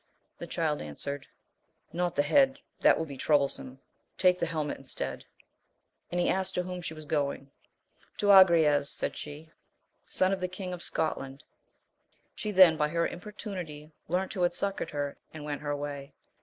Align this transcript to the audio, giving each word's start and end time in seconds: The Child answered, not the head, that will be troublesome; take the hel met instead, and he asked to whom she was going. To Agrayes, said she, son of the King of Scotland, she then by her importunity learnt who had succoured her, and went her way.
The 0.39 0.47
Child 0.47 0.81
answered, 0.81 1.27
not 1.93 2.15
the 2.15 2.23
head, 2.23 2.57
that 2.79 2.97
will 2.97 3.05
be 3.05 3.17
troublesome; 3.17 3.79
take 4.17 4.39
the 4.39 4.47
hel 4.47 4.63
met 4.63 4.79
instead, 4.79 5.25
and 6.11 6.19
he 6.19 6.27
asked 6.27 6.55
to 6.55 6.63
whom 6.63 6.81
she 6.81 6.95
was 6.95 7.05
going. 7.05 7.51
To 8.17 8.31
Agrayes, 8.31 8.87
said 8.89 9.15
she, 9.15 9.51
son 10.07 10.33
of 10.33 10.39
the 10.39 10.47
King 10.47 10.73
of 10.73 10.81
Scotland, 10.81 11.43
she 12.33 12.49
then 12.49 12.77
by 12.77 12.87
her 12.89 13.05
importunity 13.05 13.91
learnt 14.07 14.33
who 14.33 14.41
had 14.41 14.55
succoured 14.55 14.89
her, 14.89 15.17
and 15.35 15.43
went 15.45 15.61
her 15.61 15.75
way. 15.75 16.13